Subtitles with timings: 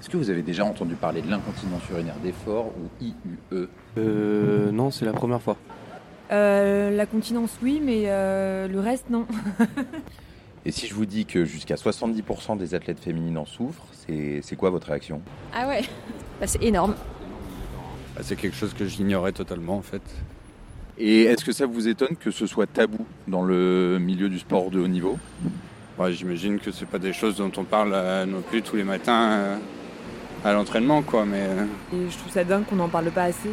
[0.00, 3.68] Est-ce que vous avez déjà entendu parler de l'incontinence urinaire d'effort ou IUE
[3.98, 5.56] Euh, non, c'est la première fois.
[6.32, 9.26] Euh, la continence, oui, mais euh, le reste, non.
[10.64, 14.70] Et si je vous dis que jusqu'à 70% des athlètes féminines en souffrent, c'est quoi
[14.70, 15.20] votre réaction?
[15.54, 15.82] Ah ouais
[16.40, 16.94] Bah, C'est énorme.
[18.14, 20.02] Bah, c'est quelque chose que j'ignorais totalement en fait.
[20.98, 24.70] Et est-ce que ça vous étonne que ce soit tabou dans le milieu du sport
[24.70, 25.18] de haut niveau?
[25.98, 28.84] Ouais, J'imagine que c'est pas des choses dont on parle euh, non plus tous les
[28.84, 29.56] matins euh,
[30.44, 33.50] à l'entraînement quoi, mais euh, Et je trouve ça dingue qu'on n'en parle pas assez.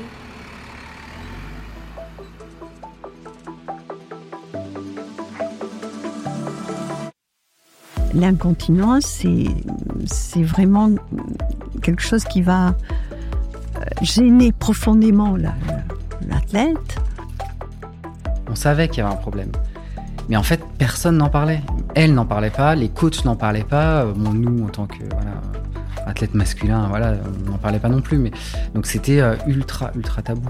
[8.14, 9.45] L'incontinence, c'est,
[10.05, 10.90] c'est vraiment
[11.81, 15.54] quelque chose qui va euh, gêner profondément la-
[16.28, 16.98] l'athlète.
[18.50, 19.52] On savait qu'il y avait un problème.
[20.30, 21.62] Mais en fait, personne n'en parlait.
[21.95, 24.04] Elle n'en parlait pas, les coachs n'en parlaient pas.
[24.04, 25.42] euh, Bon, nous, en tant que voilà,
[26.08, 27.16] athlète masculin, voilà,
[27.47, 28.17] on n'en parlait pas non plus.
[28.17, 28.31] Mais
[28.73, 30.49] donc c'était euh, ultra, ultra tabou.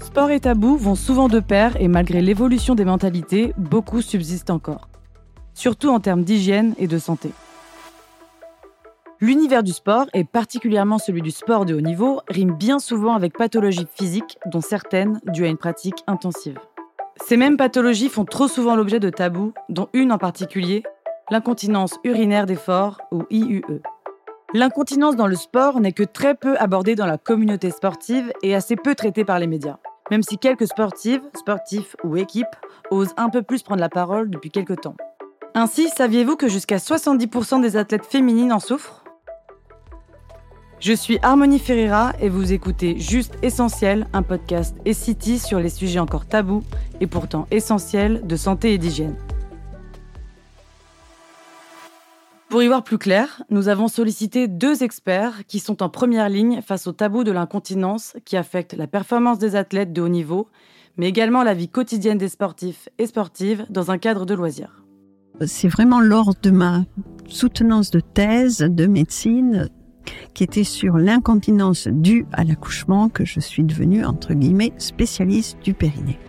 [0.00, 4.88] Sport et tabou vont souvent de pair et malgré l'évolution des mentalités, beaucoup subsistent encore.
[5.54, 7.30] Surtout en termes d'hygiène et de santé.
[9.20, 13.38] L'univers du sport, et particulièrement celui du sport de haut niveau, rime bien souvent avec
[13.38, 16.58] pathologies physiques, dont certaines dues à une pratique intensive.
[17.24, 20.82] Ces mêmes pathologies font trop souvent l'objet de tabous, dont une en particulier,
[21.30, 23.82] l'incontinence urinaire d'effort, ou IUE.
[24.56, 28.76] L'incontinence dans le sport n'est que très peu abordée dans la communauté sportive et assez
[28.76, 29.78] peu traitée par les médias.
[30.12, 32.54] Même si quelques sportives, sportifs ou équipes
[32.92, 34.94] osent un peu plus prendre la parole depuis quelques temps.
[35.56, 39.02] Ainsi, saviez-vous que jusqu'à 70% des athlètes féminines en souffrent?
[40.78, 45.68] Je suis Harmonie Ferreira et vous écoutez Juste Essentiel, un podcast et city sur les
[45.68, 46.62] sujets encore tabous
[47.00, 49.16] et pourtant essentiels de santé et d'hygiène.
[52.54, 56.62] Pour y voir plus clair, nous avons sollicité deux experts qui sont en première ligne
[56.62, 60.46] face au tabou de l'incontinence qui affecte la performance des athlètes de haut niveau,
[60.96, 64.84] mais également la vie quotidienne des sportifs et sportives dans un cadre de loisirs.
[65.44, 66.84] C'est vraiment lors de ma
[67.26, 69.68] soutenance de thèse de médecine
[70.32, 75.74] qui était sur l'incontinence due à l'accouchement que je suis devenue, entre guillemets, spécialiste du
[75.74, 76.20] périnée.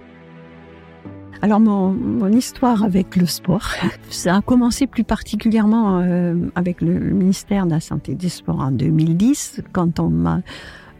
[1.45, 3.67] Alors mon, histoire avec le sport,
[4.09, 8.61] ça a commencé plus particulièrement euh, avec le ministère de la Santé et des Sports
[8.61, 10.41] en 2010, quand on m'a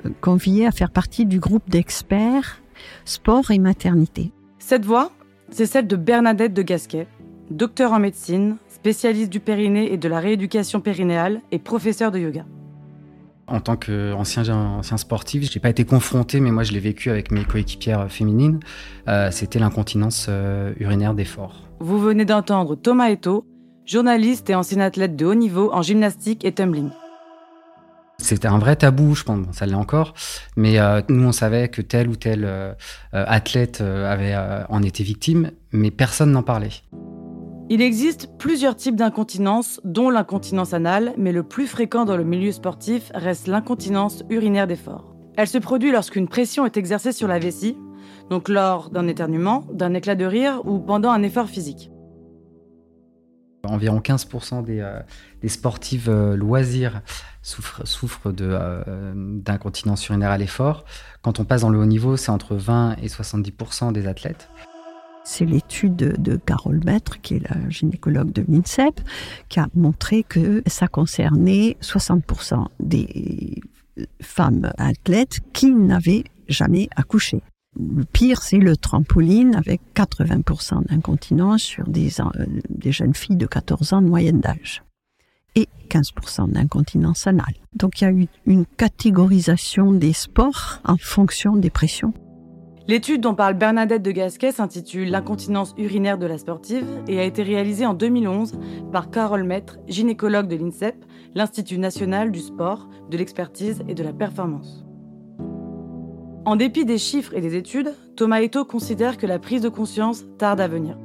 [0.06, 2.62] euh, convié à faire partie du groupe d'experts
[3.06, 4.32] sport et maternité.
[4.60, 5.10] Cette voix,
[5.50, 7.08] c'est celle de Bernadette de Gasquet,
[7.50, 12.46] docteur en médecine, spécialiste du périnée et de la rééducation périnéale et professeur de yoga.
[13.48, 17.32] En tant qu'ancien ancien sportif, j'ai pas été confronté, mais moi je l'ai vécu avec
[17.32, 18.60] mes coéquipières féminines.
[19.08, 21.62] Euh, C'était l'incontinence euh, urinaire d'effort.
[21.80, 23.46] Vous venez d'entendre Thomas Eto,
[23.86, 26.90] journaliste et ancien athlète de haut niveau en gymnastique et tumbling.
[28.18, 30.14] C'était un vrai tabou, je pense, bon, ça l'est encore,
[30.56, 32.50] mais euh, nous on savait que tel ou tel
[33.12, 34.36] athlète avait,
[34.70, 36.72] en était victime, mais personne n'en parlait.
[37.68, 42.52] Il existe plusieurs types d'incontinence, dont l'incontinence anale, mais le plus fréquent dans le milieu
[42.52, 45.16] sportif reste l'incontinence urinaire d'effort.
[45.36, 47.76] Elle se produit lorsqu'une pression est exercée sur la vessie,
[48.30, 51.90] donc lors d'un éternuement, d'un éclat de rire ou pendant un effort physique.
[53.64, 55.00] Environ 15% des, euh,
[55.42, 57.02] des sportives euh, loisirs
[57.42, 60.86] souffrent, euh, d'incontinence urinaire à l'effort.
[61.24, 64.52] Quand on passe dans le haut niveau, c'est entre 20 et 70% des athlètes.
[65.26, 69.02] C'est l'étude de, de Carole Maître, qui est la gynécologue de l'INSEP,
[69.50, 73.62] qui a montré que ça concernait 60% des
[74.22, 77.42] femmes athlètes qui n'avaient jamais accouché.
[77.78, 83.48] Le pire, c'est le trampoline avec 80% d'incontinence sur des, euh, des jeunes filles de
[83.48, 84.84] 14 ans de moyenne d'âge
[85.56, 87.56] et 15% d'incontinence anale.
[87.74, 92.14] Donc il y a eu une catégorisation des sports en fonction des pressions.
[92.88, 97.42] L'étude dont parle Bernadette de Gasquet s'intitule L'incontinence urinaire de la sportive et a été
[97.42, 98.60] réalisée en 2011
[98.92, 100.96] par Carole Maître, gynécologue de l'INSEP,
[101.34, 104.86] l'Institut national du sport, de l'expertise et de la performance.
[106.46, 110.24] En dépit des chiffres et des études, Thomas Eto considère que la prise de conscience
[110.38, 110.96] tarde à venir.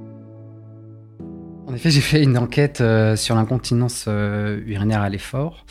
[1.67, 5.65] En effet, j'ai fait une enquête euh, sur l'incontinence euh, urinaire à l'effort.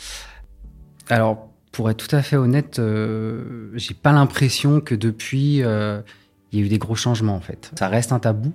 [1.08, 6.00] Alors, pour être tout à fait honnête, euh, j'ai pas l'impression que depuis, euh,
[6.52, 7.70] il y a eu des gros changements en fait.
[7.78, 8.52] Ça reste un tabou.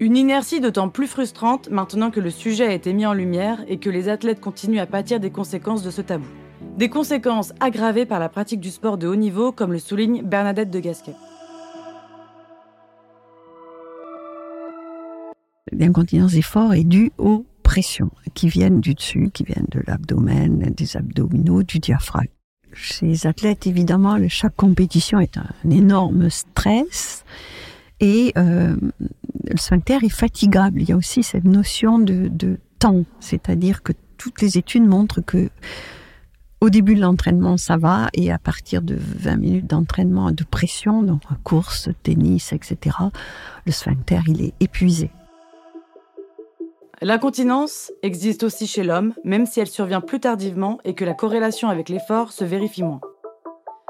[0.00, 3.78] Une inertie d'autant plus frustrante maintenant que le sujet a été mis en lumière et
[3.78, 6.26] que les athlètes continuent à pâtir des conséquences de ce tabou.
[6.78, 10.70] Des conséquences aggravées par la pratique du sport de haut niveau, comme le souligne Bernadette
[10.70, 11.14] de Gasquet.
[15.70, 20.96] L'incontinence d'effort est due au pression qui viennent du dessus, qui viennent de l'abdomen, des
[20.96, 22.28] abdominaux, du diaphragme.
[22.72, 27.24] Chez les athlètes, évidemment, chaque compétition est un énorme stress
[28.00, 30.82] et euh, le sphincter est fatigable.
[30.82, 35.20] Il y a aussi cette notion de, de temps, c'est-à-dire que toutes les études montrent
[35.20, 35.48] que
[36.60, 41.02] au début de l'entraînement, ça va, et à partir de 20 minutes d'entraînement de pression,
[41.02, 42.96] donc course, tennis, etc.,
[43.66, 45.10] le sphincter, il est épuisé.
[47.00, 51.68] L'incontinence existe aussi chez l'homme, même si elle survient plus tardivement et que la corrélation
[51.68, 53.00] avec l'effort se vérifie moins.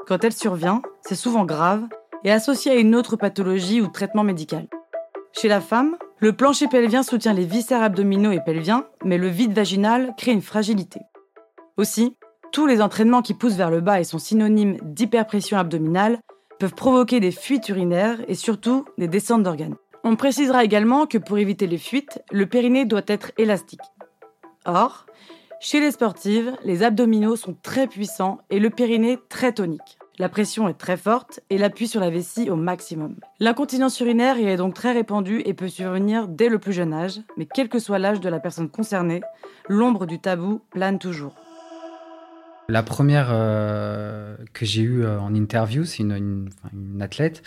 [0.06, 1.84] Quand elle survient, c'est souvent grave
[2.24, 4.68] et associé à une autre pathologie ou traitement médical.
[5.32, 9.52] Chez la femme, le plancher pelvien soutient les viscères abdominaux et pelviens, mais le vide
[9.52, 11.00] vaginal crée une fragilité.
[11.76, 12.16] Aussi,
[12.52, 16.18] tous les entraînements qui poussent vers le bas et sont synonymes d'hyperpression abdominale
[16.58, 19.76] peuvent provoquer des fuites urinaires et surtout des descentes d'organes.
[20.06, 23.80] On précisera également que pour éviter les fuites, le périnée doit être élastique.
[24.66, 25.06] Or,
[25.60, 29.98] chez les sportives, les abdominaux sont très puissants et le périnée très tonique.
[30.18, 33.16] La pression est très forte et l'appui sur la vessie au maximum.
[33.40, 37.46] L'incontinence urinaire est donc très répandue et peut survenir dès le plus jeune âge, mais
[37.46, 39.22] quel que soit l'âge de la personne concernée,
[39.68, 41.34] l'ombre du tabou plane toujours.
[42.68, 46.50] La première euh, que j'ai eue euh, en interview, c'est une,
[47.00, 47.42] athlète.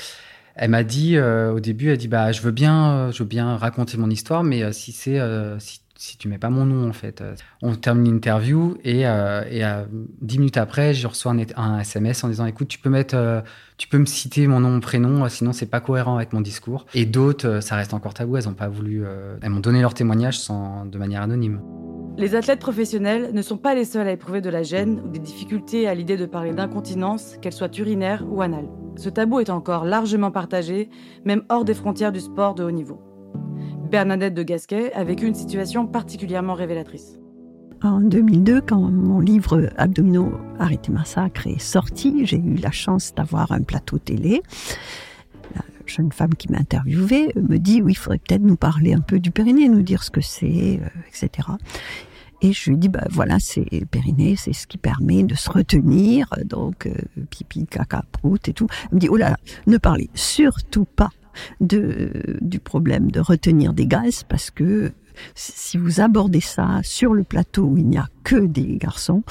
[0.60, 3.58] Elle m'a dit euh, au début, elle dit bah je veux bien, je veux bien
[3.58, 5.20] raconter mon histoire, mais si c'est
[5.60, 7.24] si, tu mets pas mon nom en fait.
[7.64, 9.64] On termine l'interview et, et
[10.22, 13.44] dix minutes après, je reçois un, un, SMS en disant écoute tu peux mettre,
[13.78, 16.86] tu peux me citer mon nom, mon prénom, sinon c'est pas cohérent avec mon discours.
[16.94, 19.04] Et d'autres, ça reste encore tabou, elles ont pas voulu,
[19.42, 21.62] elles m'ont donné leur témoignage sans, de manière anonyme.
[22.18, 25.20] Les athlètes professionnels ne sont pas les seuls à éprouver de la gêne ou des
[25.20, 28.66] difficultés à l'idée de parler d'incontinence, qu'elle soit urinaire ou anale.
[28.98, 30.90] Ce tabou est encore largement partagé,
[31.24, 33.00] même hors des frontières du sport de haut niveau.
[33.92, 37.20] Bernadette de Gasquet a vécu une situation particulièrement révélatrice.
[37.84, 43.52] En 2002, quand mon livre Abdominaux Arrêtez Massacre est sorti, j'ai eu la chance d'avoir
[43.52, 44.42] un plateau télé.
[45.56, 49.00] La jeune femme qui m'a interviewée me dit oui, il faudrait peut-être nous parler un
[49.00, 51.50] peu du périnée, nous dire ce que c'est, euh, etc.
[52.42, 56.28] Et je lui dis, bah voilà, c'est périnée, c'est ce qui permet de se retenir,
[56.46, 56.94] donc euh,
[57.30, 58.68] pipi, caca, prout et tout.
[58.84, 61.10] Elle me dit, oh là là, ne parlez surtout pas
[61.62, 64.92] de, du problème de retenir des gaz, parce que
[65.34, 69.24] si vous abordez ça sur le plateau où il n'y a que des garçons,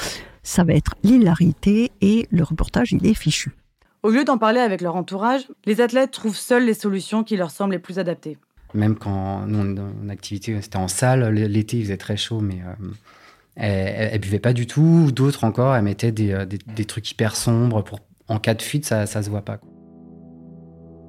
[0.42, 3.52] ça va être l'hilarité et le reportage, il est fichu.
[4.02, 7.50] Au lieu d'en parler avec leur entourage, les athlètes trouvent seuls les solutions qui leur
[7.50, 8.38] semblent les plus adaptées.
[8.76, 12.92] Même quand nous, en activité, c'était en salle, l'été, il faisait très chaud, mais euh,
[13.56, 15.10] elle, buvait pas du tout.
[15.12, 19.06] D'autres encore, elle mettait euh, des, trucs hyper sombres pour, en cas de fuite, ça,
[19.06, 19.58] ça se voit pas.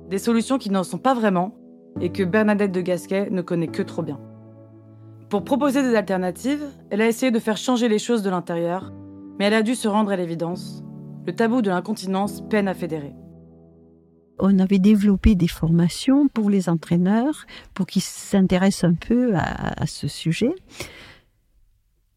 [0.10, 1.56] Des solutions qui n'en sont pas vraiment
[2.00, 4.20] et que Bernadette de Gasquet ne connaît que trop bien.
[5.30, 8.94] Pour proposer des alternatives, elle a essayé de faire changer les choses de l'intérieur,
[9.38, 10.84] mais elle a dû se rendre à l'évidence.
[11.26, 13.14] Le tabou de l'incontinence peine à fédérer
[14.40, 20.08] on avait développé des formations pour les entraîneurs pour qu'ils s'intéressent un peu à, ce
[20.08, 20.54] sujet.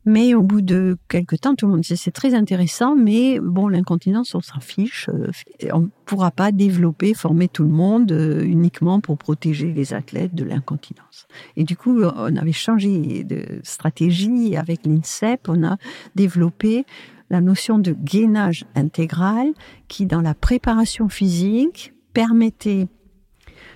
[0.07, 3.69] Mais au bout de quelques temps, tout le monde disait c'est très intéressant, mais bon,
[3.69, 5.11] l'incontinence, on s'en fiche.
[5.11, 5.31] Euh,
[5.73, 10.35] on ne pourra pas développer, former tout le monde euh, uniquement pour protéger les athlètes
[10.35, 11.29] de l'incontinence.
[11.57, 15.49] Et du coup, on avait changé de stratégie avec l'INSEP.
[15.49, 15.77] On a
[16.15, 16.87] développé
[17.29, 19.53] la notion de gainage intégral
[19.87, 22.89] qui, dans la préparation physique, permettait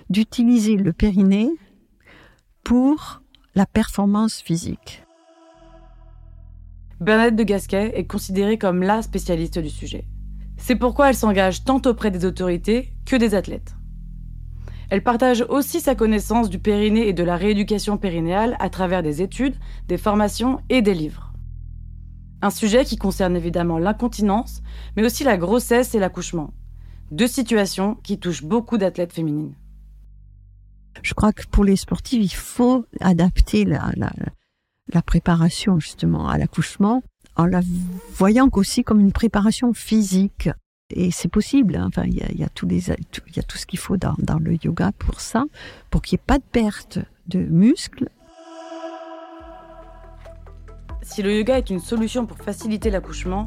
[0.09, 1.49] d'utiliser le périnée
[2.63, 3.21] pour
[3.55, 5.03] la performance physique.
[6.99, 10.05] Bernadette de Gasquet est considérée comme la spécialiste du sujet.
[10.57, 13.75] C'est pourquoi elle s'engage tant auprès des autorités que des athlètes.
[14.89, 19.21] Elle partage aussi sa connaissance du périnée et de la rééducation périnéale à travers des
[19.21, 19.55] études,
[19.87, 21.33] des formations et des livres.
[22.41, 24.61] Un sujet qui concerne évidemment l'incontinence,
[24.95, 26.53] mais aussi la grossesse et l'accouchement,
[27.11, 29.53] deux situations qui touchent beaucoup d'athlètes féminines.
[31.01, 37.03] Je crois que pour les sportives, il faut adapter la, la, préparation justement à l'accouchement
[37.35, 37.61] en la
[38.13, 40.49] voyant aussi comme une préparation physique.
[40.89, 41.75] Et c'est possible.
[41.75, 41.85] Hein.
[41.87, 43.97] Enfin, il y a, y a, tout les, il y a tout ce qu'il faut
[43.97, 45.45] dans, dans, le yoga pour ça,
[45.89, 48.09] pour qu'il n'y ait pas de perte de muscles.
[51.01, 53.45] Si le yoga est une solution pour faciliter l'accouchement,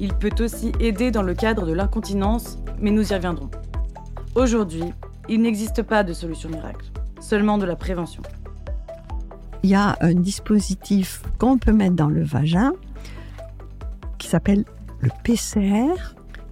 [0.00, 3.50] il peut aussi aider dans le cadre de l'incontinence, mais nous y reviendrons.
[4.34, 4.84] Aujourd'hui,
[5.28, 6.86] il n'existe pas de solution miracle,
[7.20, 8.22] seulement de la prévention.
[9.62, 12.72] Il y a un dispositif qu'on peut mettre dans le vagin
[14.18, 14.64] qui s'appelle
[15.00, 15.94] le PCR.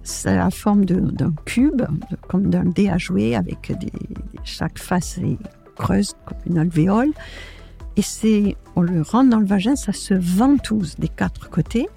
[0.03, 1.83] C'est la forme d'un cube,
[2.27, 3.91] comme d'un dé à jouer, avec des,
[4.43, 5.37] chaque face est
[5.75, 7.11] creuse comme une alvéole.
[7.95, 11.87] Et c'est, on le rentre dans le vagin, ça se ventouse des quatre côtés.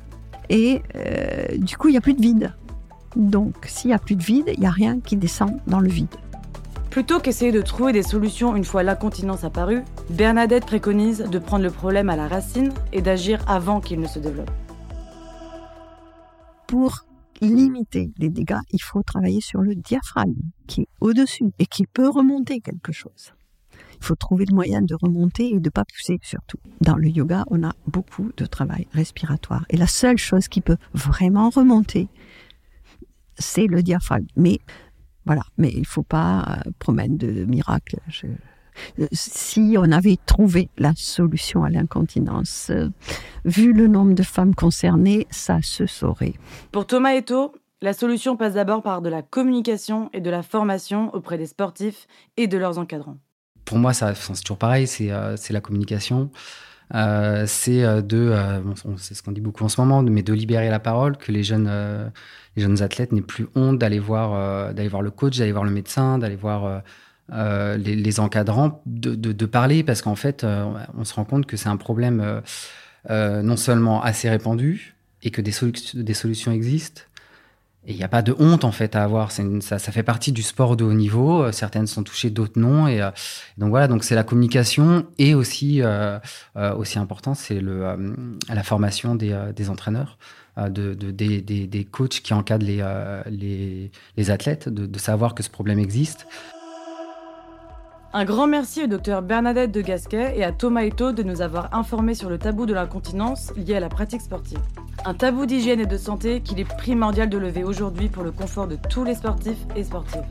[0.49, 2.55] Et euh, du coup, il n'y a plus de vide.
[3.17, 5.89] Donc, s'il n'y a plus de vide, il n'y a rien qui descend dans le
[5.89, 6.15] vide.
[6.91, 11.71] Plutôt qu'essayer de trouver des solutions une fois l'incontinence apparue, Bernadette préconise de prendre le
[11.71, 14.51] problème à la racine et d'agir avant qu'il ne se développe.
[16.67, 17.05] Pour
[17.43, 22.09] limiter les dégâts, il faut travailler sur le diaphragme qui est au-dessus et qui peut
[22.09, 23.36] remonter quelque chose.
[24.01, 26.59] Il faut trouver le moyen de remonter et de pas pousser surtout.
[26.81, 29.65] Dans le yoga, on a beaucoup de travail respiratoire.
[29.71, 32.09] Et la seule chose qui peut vraiment remonter,
[33.39, 34.27] c'est le diaphragme.
[34.37, 34.61] Mais
[35.27, 37.99] voilà, mais il faut pas euh, promettre de miracles.
[38.25, 42.89] Euh, si on avait trouvé la solution à l'incontinence, euh,
[43.45, 46.35] vu le nombre de femmes concernées, ça se saurait.
[46.71, 51.13] Pour Thomas Eto, la solution passe d'abord par de la communication et de la formation
[51.15, 53.19] auprès des sportifs et de leurs encadrants
[53.67, 56.31] pour moi, c'est toujours pareil, c'est euh, la communication.
[56.95, 58.33] Euh, c'est euh, de,
[58.97, 61.43] c'est ce qu'on dit beaucoup en ce moment, mais de libérer la parole, que les
[61.43, 61.69] jeunes,
[62.57, 65.73] les jeunes athlètes n'aient plus honte d'aller voir, d'aller voir le coach, d'aller voir le
[65.73, 66.83] médecin, d'aller voir
[67.29, 70.47] les, encadrants, de, de, parler, parce qu'en fait,
[70.97, 72.41] on se rend compte que c'est un problème
[73.11, 74.95] non seulement assez répandu
[75.25, 77.03] et que des solutions existent,
[77.87, 79.31] et il n'y a pas de honte en fait à avoir.
[79.31, 81.45] Ça, fait partie du sport de haut niveau.
[81.45, 82.89] Euh, certaines sont touchées, d'autres non.
[82.89, 83.11] Et euh,
[83.59, 86.19] donc voilà, donc c'est la communication et aussi euh,
[86.77, 90.19] aussi important, c'est la formation des, des entraîneurs,
[90.57, 92.83] de des, des, des, coachs qui encadrent les
[93.31, 96.27] les, les athlètes, de, de, savoir que ce problème existe.
[98.13, 101.75] Un grand merci au docteur Bernadette de Gasquet et à Thomas Eto de nous avoir
[101.75, 104.59] informés sur le tabou de l'incontinence lié à la pratique sportive.
[105.09, 108.67] Un tabou d'hygiène et de santé qu'il est primordial de lever aujourd'hui pour le confort
[108.67, 110.27] de tous les sportifs et sportives.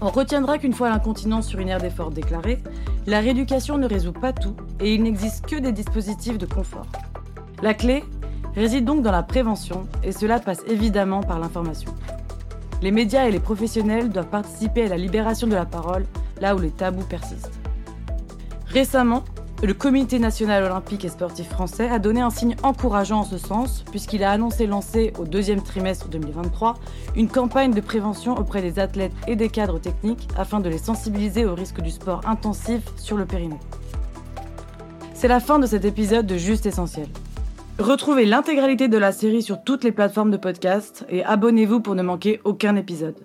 [0.00, 2.60] On retiendra qu'une fois l'incontinence urinaire d'effort déclarée,
[3.06, 6.88] la rééducation ne résout pas tout et il n'existe que des dispositifs de confort.
[7.62, 8.02] La clé
[8.56, 11.94] réside donc dans la prévention et cela passe évidemment par l'information.
[12.82, 16.04] Les médias et les professionnels doivent participer à la libération de la parole
[16.40, 17.60] là où les tabous persistent.
[18.66, 19.22] Récemment,
[19.62, 23.84] le Comité national olympique et sportif français a donné un signe encourageant en ce sens,
[23.90, 26.78] puisqu'il a annoncé lancer au deuxième trimestre 2023
[27.14, 31.44] une campagne de prévention auprès des athlètes et des cadres techniques afin de les sensibiliser
[31.44, 33.66] au risque du sport intensif sur le périmètre.
[35.12, 37.08] C'est la fin de cet épisode de Juste Essentiel.
[37.78, 42.02] Retrouvez l'intégralité de la série sur toutes les plateformes de podcast et abonnez-vous pour ne
[42.02, 43.16] manquer aucun épisode.